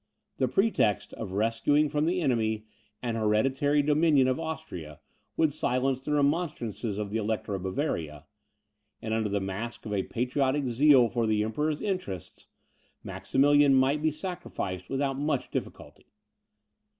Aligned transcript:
The 0.39 0.47
pretext 0.47 1.13
of 1.13 1.33
rescuing 1.33 1.87
from 1.87 2.05
the 2.07 2.21
enemy 2.21 2.65
an 3.03 3.13
hereditary 3.13 3.83
dominion 3.83 4.27
of 4.27 4.39
Austria, 4.39 4.99
would 5.37 5.53
silence 5.53 6.01
the 6.01 6.13
remonstrances 6.13 6.97
of 6.97 7.11
the 7.11 7.19
Elector 7.19 7.53
of 7.53 7.61
Bavaria, 7.61 8.25
and, 8.99 9.13
under 9.13 9.29
the 9.29 9.39
mask 9.39 9.85
of 9.85 9.93
a 9.93 10.01
patriotic 10.01 10.65
zeal 10.69 11.07
for 11.07 11.27
the 11.27 11.43
Emperor's 11.43 11.81
interests, 11.83 12.47
Maximilian 13.03 13.75
might 13.75 14.01
be 14.01 14.09
sacrificed 14.09 14.89
without 14.89 15.19
much 15.19 15.51
difficulty. 15.51 16.07